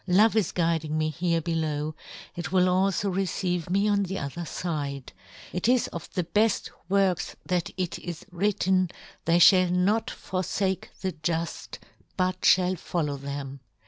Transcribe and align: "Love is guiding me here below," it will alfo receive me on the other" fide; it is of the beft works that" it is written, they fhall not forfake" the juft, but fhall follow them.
"Love 0.07 0.35
is 0.35 0.51
guiding 0.51 0.97
me 0.97 1.09
here 1.09 1.41
below," 1.41 1.93
it 2.35 2.51
will 2.51 2.65
alfo 2.65 3.13
receive 3.15 3.69
me 3.69 3.87
on 3.87 4.01
the 4.01 4.17
other" 4.17 4.45
fide; 4.61 5.13
it 5.53 5.69
is 5.69 5.85
of 5.89 6.11
the 6.15 6.23
beft 6.23 6.71
works 6.89 7.35
that" 7.45 7.69
it 7.77 7.99
is 7.99 8.25
written, 8.31 8.89
they 9.25 9.37
fhall 9.37 9.69
not 9.69 10.07
forfake" 10.09 10.85
the 11.01 11.13
juft, 11.13 11.77
but 12.17 12.41
fhall 12.41 12.75
follow 12.79 13.15
them. 13.15 13.59